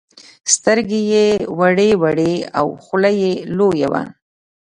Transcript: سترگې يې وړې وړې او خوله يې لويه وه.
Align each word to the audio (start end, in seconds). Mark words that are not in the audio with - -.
سترگې 0.53 1.01
يې 1.11 1.27
وړې 1.59 1.89
وړې 2.01 2.33
او 2.59 2.67
خوله 2.83 3.11
يې 3.21 3.31
لويه 3.57 3.87
وه. 3.91 4.01